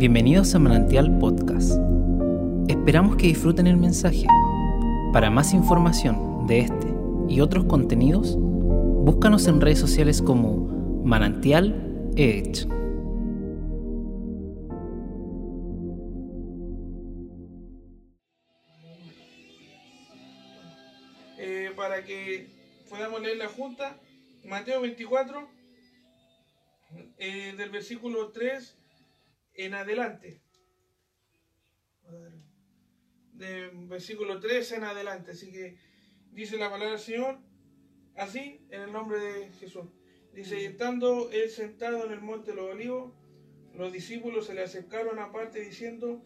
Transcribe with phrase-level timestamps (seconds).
[0.00, 1.72] Bienvenidos a Manantial Podcast.
[2.70, 4.24] Esperamos que disfruten el mensaje.
[5.12, 6.86] Para más información de este
[7.28, 12.66] y otros contenidos, búscanos en redes sociales como Manantial Edge.
[21.36, 22.46] Eh, para que
[22.88, 24.00] podamos leer la junta,
[24.46, 25.46] Mateo 24,
[27.18, 28.80] eh, del versículo 3
[29.64, 30.42] en adelante.
[33.32, 35.32] De versículo 3 en adelante.
[35.32, 35.78] Así que
[36.32, 37.38] dice la palabra del Señor
[38.16, 39.86] así en el nombre de Jesús.
[40.32, 43.12] Dice, y estando él sentado en el monte de los olivos,
[43.74, 46.22] los discípulos se le acercaron aparte diciendo,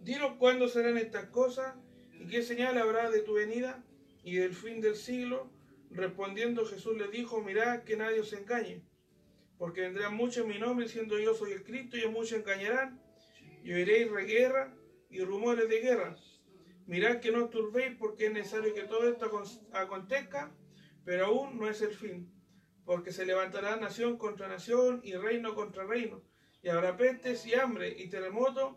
[0.00, 1.74] dinos cuándo serán estas cosas
[2.20, 3.84] y qué señal habrá de tu venida
[4.22, 5.50] y del fin del siglo.
[5.90, 8.82] Respondiendo Jesús le dijo, mirad que nadie os engañe,
[9.58, 13.00] porque vendrán muchos en mi nombre diciendo yo soy el Cristo y muchos engañarán
[13.64, 14.74] y oiréis guerra
[15.10, 16.16] y rumores de guerra.
[16.86, 19.30] Mirad que no turbéis porque es necesario que todo esto
[19.72, 20.54] acontezca,
[21.04, 22.32] pero aún no es el fin,
[22.84, 26.22] porque se levantará nación contra nación y reino contra reino,
[26.62, 28.76] y habrá pestes y hambre y terremotos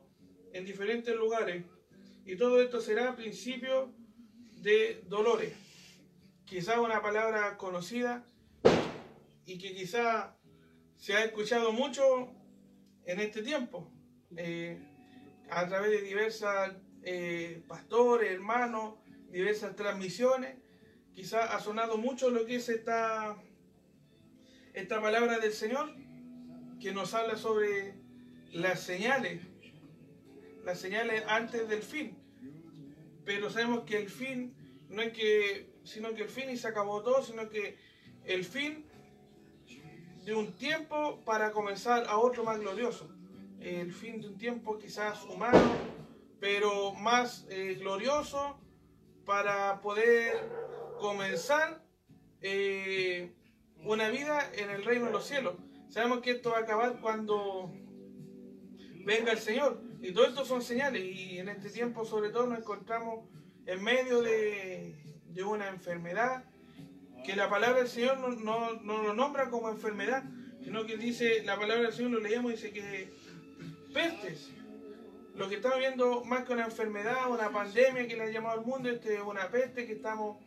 [0.51, 1.63] en diferentes lugares,
[2.25, 3.93] y todo esto será principio
[4.57, 5.53] de dolores.
[6.45, 8.25] Quizá una palabra conocida
[9.45, 10.35] y que quizá
[11.01, 12.31] se ha escuchado mucho
[13.05, 13.91] en este tiempo,
[14.37, 14.79] eh,
[15.49, 18.99] a través de diversas eh, pastores, hermanos,
[19.31, 20.57] diversas transmisiones.
[21.15, 23.35] Quizá ha sonado mucho lo que es esta,
[24.73, 25.91] esta palabra del Señor,
[26.79, 27.95] que nos habla sobre
[28.51, 29.41] las señales,
[30.63, 32.19] las señales antes del fin.
[33.25, 34.53] Pero sabemos que el fin
[34.87, 37.79] no es que, sino que el fin y se acabó todo, sino que
[38.23, 38.85] el fin
[40.25, 43.09] de un tiempo para comenzar a otro más glorioso.
[43.59, 45.59] El fin de un tiempo quizás humano,
[46.39, 48.57] pero más eh, glorioso
[49.25, 50.33] para poder
[50.99, 51.83] comenzar
[52.41, 53.33] eh,
[53.83, 55.55] una vida en el reino de los cielos.
[55.89, 57.71] Sabemos que esto va a acabar cuando
[59.05, 59.81] venga el Señor.
[60.01, 61.03] Y todo esto son señales.
[61.03, 63.25] Y en este tiempo sobre todo nos encontramos
[63.65, 64.95] en medio de,
[65.25, 66.45] de una enfermedad
[67.23, 70.23] que la palabra del Señor no, no, no, lo nombra como enfermedad,
[70.63, 73.11] sino que dice, la palabra del Señor lo leemos, dice que
[73.93, 74.51] pestes.
[75.35, 78.65] Lo que estamos viendo más que una enfermedad, una pandemia que le ha llamado al
[78.65, 80.37] mundo, este es una peste que estamos,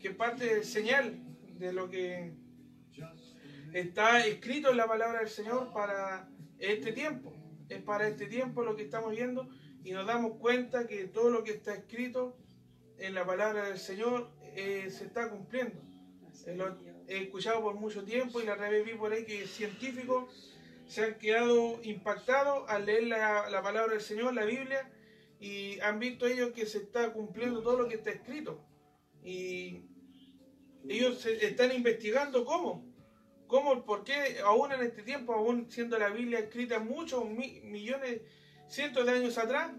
[0.00, 1.18] que parte del señal
[1.58, 2.32] de lo que
[3.72, 6.28] está escrito en la palabra del Señor para
[6.58, 7.32] este tiempo.
[7.68, 9.48] Es para este tiempo lo que estamos viendo
[9.84, 12.36] y nos damos cuenta que todo lo que está escrito
[12.98, 15.80] en la palabra del Señor eh, se está cumpliendo.
[16.46, 16.76] Eh, lo
[17.08, 20.24] he escuchado por mucho tiempo y la vi por ahí que científicos
[20.86, 24.90] se han quedado impactados al leer la, la, palabra del Señor, la Biblia,
[25.38, 28.60] y han visto ellos que se está cumpliendo todo lo que está escrito.
[29.22, 29.84] Y
[30.88, 32.84] ellos se están investigando cómo,
[33.46, 38.22] cómo, por qué aún en este tiempo, aún siendo la Biblia escrita muchos mi, millones,
[38.66, 39.72] cientos de años atrás,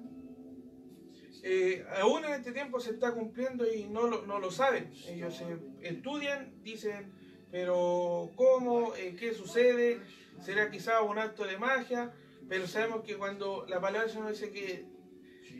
[1.43, 4.91] eh, aún en este tiempo se está cumpliendo y no lo, saben.
[5.07, 5.41] Ellos
[5.81, 7.11] estudian, dicen,
[7.51, 8.95] pero ¿cómo?
[8.95, 9.99] Eh, ¿Qué sucede?
[10.41, 12.13] ¿Será quizá un acto de magia?
[12.47, 14.85] Pero sabemos que cuando la palabra del Señor dice que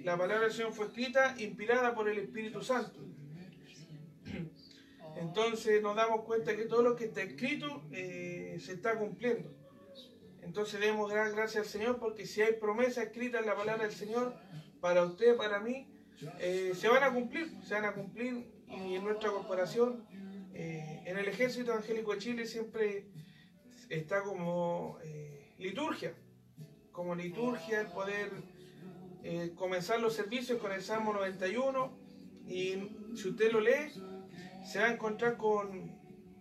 [0.03, 2.99] la palabra del Señor fue escrita, inspirada por el Espíritu Santo.
[5.17, 9.49] Entonces nos damos cuenta que todo lo que está escrito eh, se está cumpliendo.
[10.41, 13.93] Entonces debemos dar gracias al Señor porque si hay promesa escrita en la palabra del
[13.93, 14.33] Señor,
[14.81, 15.87] para usted, para mí,
[16.39, 20.05] eh, se van a cumplir, se van a cumplir y en nuestra corporación,
[20.53, 23.05] eh, en el Ejército Evangélico de Chile siempre
[23.89, 26.13] está como eh, liturgia,
[26.91, 28.31] como liturgia el poder
[29.55, 31.95] comenzar los servicios con el Salmo 91
[32.47, 32.73] y
[33.15, 33.91] si usted lo lee,
[34.65, 35.95] se va a encontrar con,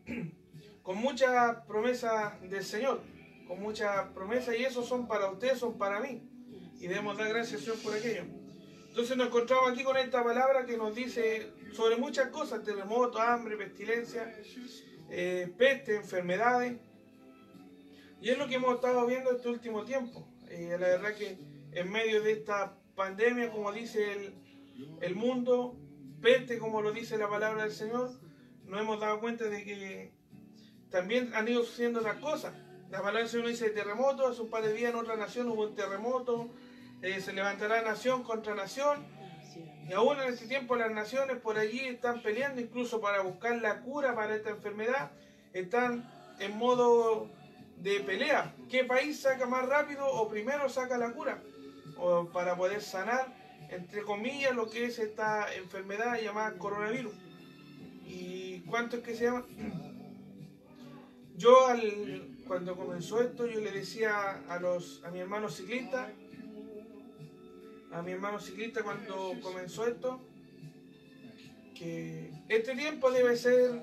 [0.82, 3.02] con muchas promesas del Señor,
[3.46, 6.29] con muchas promesas y eso son para ustedes, son para mí
[6.80, 8.24] y debemos dar gracias a Dios por aquello.
[8.88, 13.56] Entonces nos encontramos aquí con esta palabra que nos dice sobre muchas cosas, terremotos, hambre,
[13.56, 14.34] pestilencia,
[15.10, 16.80] eh, peste, enfermedades.
[18.20, 20.26] Y es lo que hemos estado viendo este último tiempo.
[20.48, 21.38] Eh, la verdad que
[21.72, 24.34] en medio de esta pandemia, como dice el,
[25.00, 25.76] el mundo,
[26.20, 28.10] peste, como lo dice la palabra del Señor,
[28.64, 30.12] nos hemos dado cuenta de que
[30.90, 32.54] también han ido sucediendo las cosas.
[32.90, 35.62] La palabra del Señor dice terremoto, hace un par de días en otra nación hubo
[35.62, 36.50] un terremoto,
[37.02, 39.04] eh, se levantará nación contra nación.
[39.88, 43.80] Y aún en este tiempo las naciones por allí están peleando incluso para buscar la
[43.80, 45.10] cura para esta enfermedad.
[45.52, 46.08] Están
[46.38, 47.28] en modo
[47.78, 48.54] de pelea.
[48.68, 51.42] ¿Qué país saca más rápido o primero saca la cura?
[52.32, 53.26] para poder sanar,
[53.68, 57.12] entre comillas, lo que es esta enfermedad llamada coronavirus.
[58.06, 59.44] ¿Y cuánto es que se llama?
[61.36, 66.10] Yo al, cuando comenzó esto, yo le decía a, los, a mi hermano ciclista,
[67.92, 70.20] a mi hermano ciclista cuando comenzó esto,
[71.74, 73.82] que este tiempo debe ser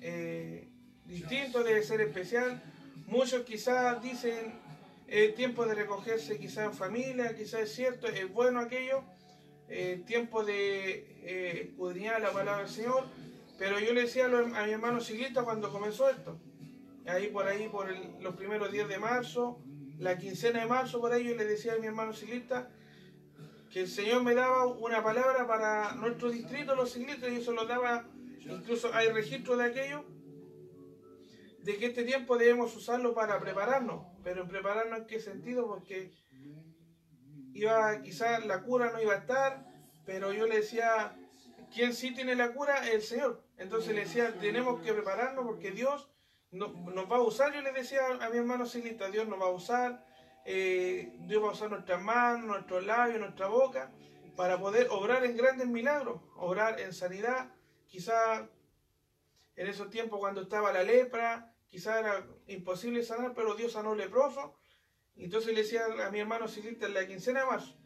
[0.00, 0.68] eh,
[1.04, 2.62] distinto, debe ser especial.
[3.06, 4.54] Muchos quizás dicen,
[5.06, 9.02] es tiempo de recogerse quizás en familia, quizás es cierto, es bueno aquello,
[9.68, 13.04] eh, tiempo de eh, escudriñar la palabra del Señor,
[13.58, 14.28] pero yo le decía a,
[14.66, 16.38] mi hermano ciclista cuando comenzó esto,
[17.06, 17.88] ahí por ahí, por
[18.20, 19.58] los primeros días de marzo,
[19.98, 22.70] la quincena de marzo, por ahí yo le decía a mi hermano ciclista,
[23.70, 27.66] que el Señor me daba una palabra para nuestro distrito, los ciclistas, y eso lo
[27.66, 28.08] daba,
[28.40, 30.04] incluso hay registro de aquello,
[31.62, 36.12] de que este tiempo debemos usarlo para prepararnos, pero en prepararnos en qué sentido, porque
[37.52, 39.66] iba, quizás la cura no iba a estar,
[40.06, 41.14] pero yo le decía,
[41.74, 42.88] ¿quién sí tiene la cura?
[42.90, 43.44] El Señor.
[43.58, 46.08] Entonces le decía, tenemos que prepararnos porque Dios
[46.50, 46.72] nos
[47.12, 50.06] va a usar, yo le decía a mi hermano ciclista, Dios nos va a usar,
[50.50, 53.92] eh, Dios va a usar nuestras manos, nuestros labios, nuestra boca,
[54.34, 57.52] para poder obrar en grandes milagros, obrar en sanidad.
[57.86, 58.48] Quizá
[59.56, 64.56] en esos tiempos cuando estaba la lepra, quizá era imposible sanar, pero Dios sanó leproso.
[65.16, 67.76] Entonces le decía a mi hermano ciclista en la quincena de marzo,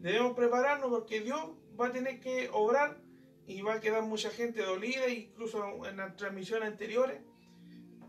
[0.00, 1.40] debemos prepararnos porque Dios
[1.80, 3.00] va a tener que obrar
[3.46, 7.22] y va a quedar mucha gente dolida, incluso en las transmisiones anteriores.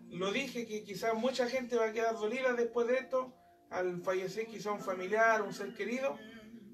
[0.09, 3.35] Lo dije que quizás mucha gente va a quedar dolida después de esto,
[3.69, 6.17] al fallecer quizá un familiar, un ser querido,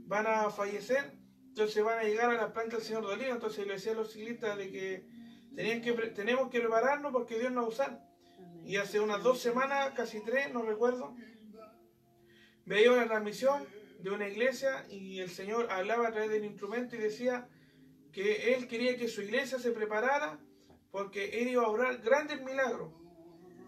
[0.08, 1.14] van a fallecer,
[1.48, 4.12] entonces van a llegar a la planta del Señor Dolino, entonces le decía a los
[4.12, 5.08] ciclistas de que,
[5.56, 8.06] tenían que tenemos que prepararnos porque Dios nos va a usar.
[8.64, 11.16] Y hace unas dos semanas, casi tres, no recuerdo,
[12.66, 13.66] veía una transmisión
[14.00, 17.48] de una iglesia y el Señor hablaba a través del instrumento y decía
[18.12, 20.40] que Él quería que su iglesia se preparara
[20.92, 22.92] porque Él iba a obrar grandes milagros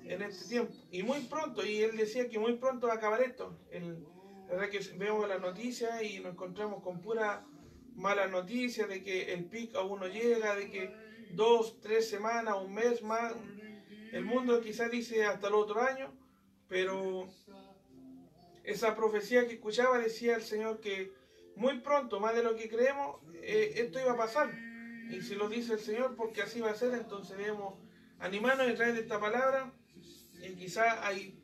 [0.09, 0.74] en este tiempo.
[0.92, 3.57] Y muy pronto, y él decía que muy pronto va a acabar esto.
[3.71, 4.04] El,
[4.48, 7.45] la verdad que vemos las noticias y nos encontramos con pura
[7.95, 10.94] mala noticia de que el pic aún no llega, de que
[11.31, 13.33] dos, tres semanas, un mes más,
[14.12, 16.13] el mundo quizás dice hasta el otro año,
[16.68, 17.27] pero
[18.63, 21.12] esa profecía que escuchaba decía el Señor que
[21.56, 24.50] muy pronto, más de lo que creemos, eh, esto iba a pasar.
[25.09, 27.75] Y si lo dice el Señor, porque así va a ser, entonces debemos
[28.19, 29.74] animarnos través de esta palabra
[30.47, 31.38] y quizás hay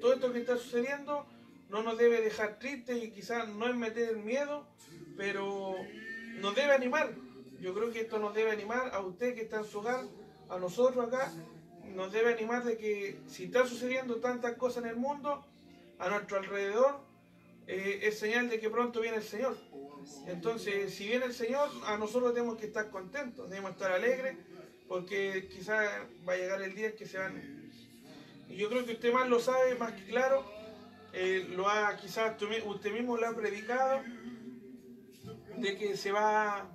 [0.00, 1.26] todo esto que está sucediendo
[1.70, 4.66] no nos debe dejar tristes y quizás no es meter el miedo,
[5.16, 5.74] pero
[6.40, 7.14] nos debe animar.
[7.60, 10.04] Yo creo que esto nos debe animar a usted que está en su hogar,
[10.48, 11.32] a nosotros acá,
[11.94, 15.44] nos debe animar de que si está sucediendo tantas cosas en el mundo,
[15.98, 17.00] a nuestro alrededor,
[17.66, 19.56] eh, es señal de que pronto viene el Señor.
[20.26, 24.36] Entonces, si viene el Señor, a nosotros tenemos que estar contentos, debemos estar alegres,
[24.86, 25.88] porque quizás
[26.28, 27.64] va a llegar el día en que se van
[28.48, 30.44] yo creo que usted más lo sabe, más que claro,
[31.12, 32.34] eh, lo ha, quizás
[32.66, 34.02] usted mismo lo ha predicado,
[35.56, 36.68] de que se va a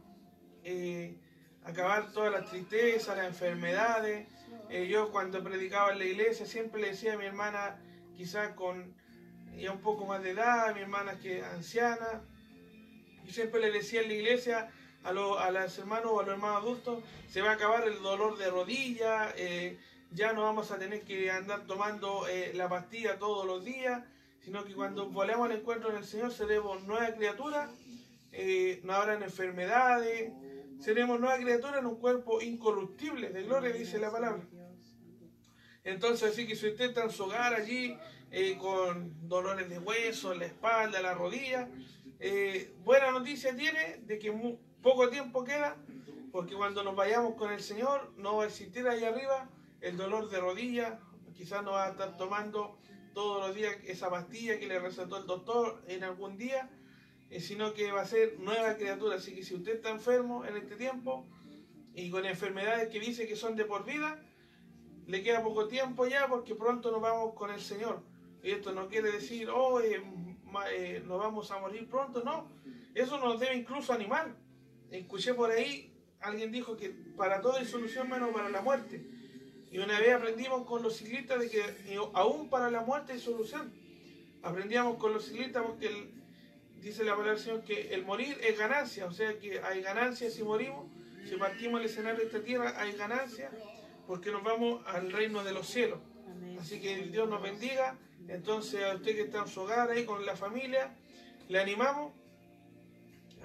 [0.63, 1.17] eh,
[1.63, 4.27] acabar todas las tristezas, las enfermedades.
[4.69, 7.81] Eh, yo cuando predicaba en la iglesia siempre le decía a mi hermana,
[8.15, 8.95] quizás con
[9.57, 12.23] ya un poco más de edad, mi hermana que anciana,
[13.25, 14.71] y siempre le decía en la iglesia
[15.03, 18.37] a, a los hermanos o a los hermanos adultos, se va a acabar el dolor
[18.37, 19.33] de rodilla,
[20.11, 24.03] ya no vamos a tener que andar tomando eh, la pastilla todos los días,
[24.39, 27.69] sino que cuando volvamos al encuentro en el Señor seremos nuevas criaturas,
[28.31, 30.31] eh, no habrán enfermedades,
[30.79, 34.41] seremos nuevas criaturas en un cuerpo incorruptible, de gloria dice la palabra.
[35.83, 37.97] Entonces, así que si usted está en su hogar allí
[38.31, 41.69] eh, con dolores de hueso, la espalda, la rodilla,
[42.83, 45.77] buena noticia tiene de que poco tiempo queda,
[46.31, 49.49] porque cuando nos vayamos con el Señor no va a existir ahí arriba
[49.81, 50.99] el dolor de rodilla,
[51.35, 52.77] quizás no va a estar tomando
[53.13, 56.69] todos los días esa pastilla que le recetó el doctor en algún día,
[57.29, 59.15] eh, sino que va a ser nueva criatura.
[59.15, 61.25] Así que si usted está enfermo en este tiempo
[61.93, 64.21] y con enfermedades que dice que son de por vida,
[65.07, 68.01] le queda poco tiempo ya porque pronto nos vamos con el Señor.
[68.43, 70.01] Y esto no quiere decir, oh, eh,
[70.71, 72.47] eh, nos vamos a morir pronto, no.
[72.93, 74.35] Eso nos debe incluso animar.
[74.91, 79.18] Escuché por ahí, alguien dijo que para todo hay solución menos para la muerte.
[79.71, 81.63] Y una vez aprendimos con los ciclistas de que
[82.13, 83.71] aún para la muerte hay solución.
[84.41, 86.09] Aprendíamos con los ciclistas porque
[86.81, 90.29] dice la palabra del Señor que el morir es ganancia, o sea que hay ganancia
[90.31, 90.87] si morimos,
[91.27, 93.51] si partimos el escenario de esta tierra hay ganancia
[94.07, 95.99] porque nos vamos al reino de los cielos.
[96.59, 97.95] Así que Dios nos bendiga.
[98.27, 100.95] Entonces a usted que está en su hogar ahí con la familia,
[101.47, 102.13] le animamos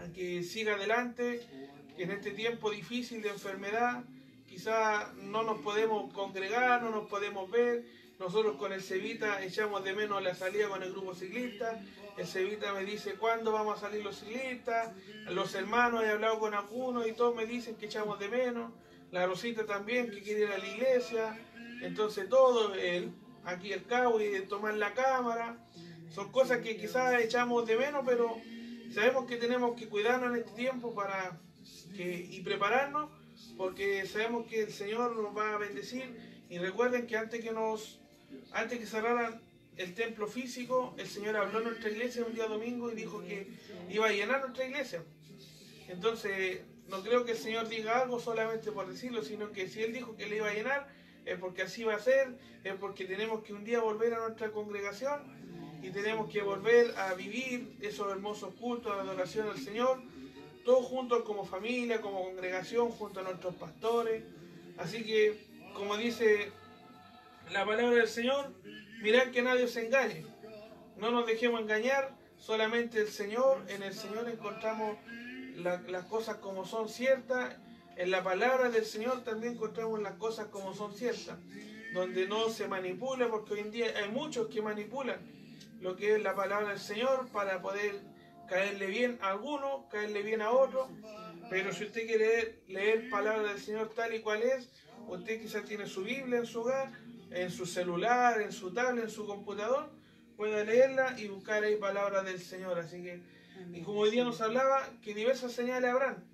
[0.02, 1.40] a que siga adelante,
[1.96, 4.04] en este tiempo difícil de enfermedad,
[4.54, 7.84] quizá no nos podemos congregar, no nos podemos ver.
[8.20, 11.80] Nosotros con el Cevita echamos de menos la salida con el grupo ciclista.
[12.16, 14.92] El Cevita me dice cuándo vamos a salir los ciclistas.
[15.26, 18.72] Los hermanos he hablado con algunos y todos me dicen que echamos de menos.
[19.10, 21.36] La Rosita también que quiere ir a la iglesia.
[21.82, 23.10] Entonces todo, el,
[23.44, 25.58] aquí el cabo y tomar la cámara.
[26.10, 28.36] Son cosas que quizás echamos de menos, pero
[28.92, 31.40] sabemos que tenemos que cuidarnos en este tiempo para
[31.96, 33.10] que, y prepararnos
[33.56, 36.04] porque sabemos que el Señor nos va a bendecir
[36.48, 38.00] y recuerden que antes que nos
[38.52, 39.40] antes que cerraran
[39.76, 43.48] el templo físico, el Señor habló en nuestra iglesia un día domingo y dijo que
[43.90, 45.02] iba a llenar nuestra iglesia.
[45.88, 49.92] Entonces, no creo que el Señor diga algo solamente por decirlo, sino que si Él
[49.92, 50.88] dijo que le iba a llenar,
[51.24, 54.50] es porque así va a ser, es porque tenemos que un día volver a nuestra
[54.52, 55.22] congregación
[55.82, 60.02] y tenemos que volver a vivir esos hermosos cultos de adoración al Señor
[60.64, 64.24] todos juntos como familia, como congregación, junto a nuestros pastores.
[64.78, 66.50] Así que, como dice
[67.52, 68.52] la palabra del Señor,
[69.02, 70.24] mirad que nadie os engañe.
[70.96, 74.96] No nos dejemos engañar, solamente el Señor, en el Señor encontramos
[75.56, 77.56] las cosas como son ciertas.
[77.96, 81.38] En la palabra del Señor también encontramos las cosas como son ciertas,
[81.92, 85.18] donde no se manipula, porque hoy en día hay muchos que manipulan
[85.80, 88.00] lo que es la palabra del Señor para poder
[88.48, 90.88] caerle bien a alguno, caerle bien a otro,
[91.50, 94.70] pero si usted quiere leer, palabra del Señor tal y cual es,
[95.06, 96.92] usted quizás tiene su Biblia en su hogar,
[97.30, 99.90] en su celular, en su tablet, en su computador,
[100.36, 102.78] puede leerla y buscar ahí palabra del Señor.
[102.78, 103.22] Así que,
[103.72, 106.24] y como hoy día nos hablaba, que diversas señales habrán,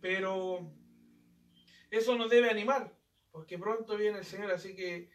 [0.00, 0.70] pero
[1.90, 2.94] eso nos debe animar,
[3.30, 5.10] porque pronto viene el Señor, así que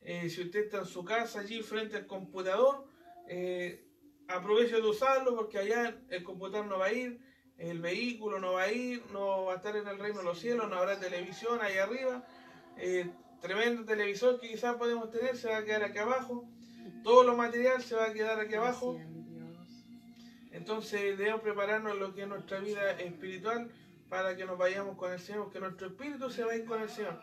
[0.00, 2.86] eh, si usted está en su casa allí frente al computador,
[3.28, 3.83] eh,
[4.28, 7.20] aproveche de usarlo porque allá el computador no va a ir,
[7.58, 10.38] el vehículo no va a ir, no va a estar en el reino de los
[10.38, 12.24] cielos, no habrá televisión ahí arriba.
[12.76, 16.48] Eh, tremendo televisor que quizás podemos tener se va a quedar aquí abajo.
[17.02, 18.98] Todo lo material se va a quedar aquí abajo.
[20.50, 23.70] Entonces debemos prepararnos en lo que es nuestra vida espiritual
[24.08, 27.20] para que nos vayamos con el Señor, que nuestro espíritu se vaya con el Señor.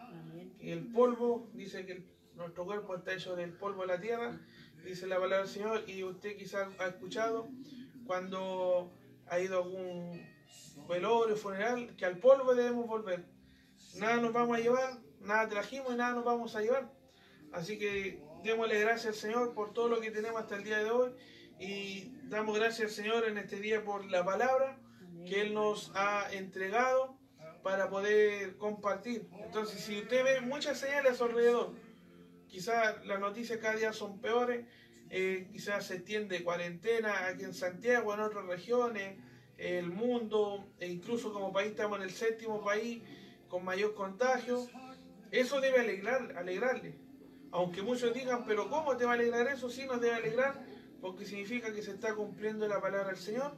[0.60, 2.04] Y el polvo, dice que
[2.36, 4.40] nuestro cuerpo está hecho del polvo de la tierra
[4.84, 7.48] dice la palabra del Señor, y usted quizás ha escuchado
[8.06, 8.92] cuando
[9.28, 10.26] ha ido a algún
[10.88, 13.26] velorio, funeral, que al polvo debemos volver.
[13.96, 16.92] Nada nos vamos a llevar, nada trajimos y nada nos vamos a llevar.
[17.52, 20.90] Así que démosle gracias al Señor por todo lo que tenemos hasta el día de
[20.90, 21.12] hoy
[21.60, 24.80] y damos gracias al Señor en este día por la palabra
[25.26, 27.18] que Él nos ha entregado
[27.62, 29.28] para poder compartir.
[29.44, 31.74] Entonces, si usted ve muchas señales a su alrededor,
[32.52, 34.66] quizás las noticias cada día son peores,
[35.10, 39.18] eh, quizás se extiende cuarentena aquí en Santiago, en otras regiones,
[39.58, 43.02] el mundo, e incluso como país estamos en el séptimo país
[43.48, 44.68] con mayor contagio.
[45.32, 46.96] Eso debe alegrar, alegrarle.
[47.52, 49.70] Aunque muchos digan, pero ¿cómo te va a alegrar eso?
[49.70, 50.62] Sí nos debe alegrar,
[51.00, 53.56] porque significa que se está cumpliendo la palabra del Señor,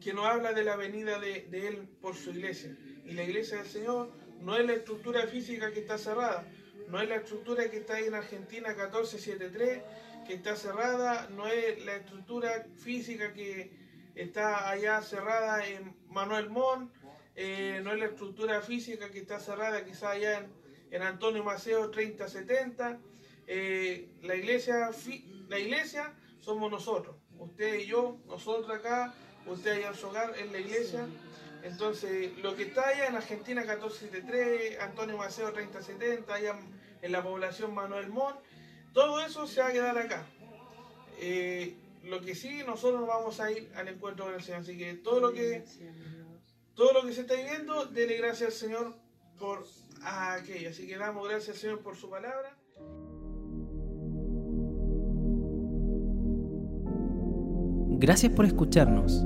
[0.00, 2.76] que nos habla de la venida de, de Él por su iglesia.
[3.04, 6.46] Y la iglesia del Señor no es la estructura física que está cerrada,
[6.90, 9.82] no es la estructura que está ahí en Argentina 1473,
[10.26, 13.70] que está cerrada, no es la estructura física que
[14.14, 16.90] está allá cerrada en Manuel Mon,
[17.36, 20.46] eh, no es la estructura física que está cerrada quizá allá
[20.90, 22.98] en, Antonio Maceo 3070.
[23.46, 24.90] Eh, la, iglesia,
[25.48, 29.14] la iglesia somos nosotros, usted y yo, nosotros acá,
[29.46, 31.06] usted allá en su hogar, en la iglesia.
[31.62, 36.56] Entonces, lo que está allá en Argentina 1473, Antonio Maceo 3070, allá
[37.02, 38.34] en la población Manuel Mon,
[38.92, 40.26] todo eso se va a quedar acá.
[41.18, 44.60] Eh, lo que sí, nosotros vamos a ir al encuentro con el Señor.
[44.60, 45.64] Así que todo lo que,
[46.74, 48.94] todo lo que se está viviendo, dele gracias al Señor
[49.38, 49.66] por
[50.02, 50.70] aquello.
[50.70, 52.56] Así que damos gracias al Señor por su palabra.
[57.98, 59.24] Gracias por escucharnos.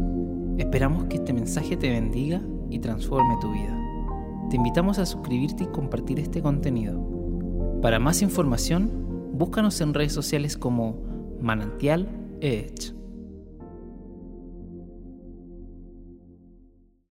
[0.59, 3.79] Esperamos que este mensaje te bendiga y transforme tu vida.
[4.51, 7.14] Te invitamos a suscribirte y compartir este contenido.
[7.85, 11.03] Para más información, búscanos en redes sociales como
[11.43, 12.09] Manantial
[12.41, 12.95] Edge.